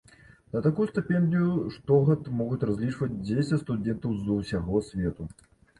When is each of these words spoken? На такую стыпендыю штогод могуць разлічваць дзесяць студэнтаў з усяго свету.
На 0.55 0.61
такую 0.67 0.87
стыпендыю 0.91 1.51
штогод 1.75 2.33
могуць 2.41 2.61
разлічваць 2.71 3.13
дзесяць 3.27 3.63
студэнтаў 3.67 4.21
з 4.25 4.41
усяго 4.43 4.87
свету. 4.91 5.33